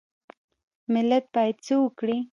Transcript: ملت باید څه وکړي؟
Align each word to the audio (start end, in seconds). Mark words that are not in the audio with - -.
ملت 0.93 1.25
باید 1.35 1.57
څه 1.65 1.75
وکړي؟ 1.83 2.17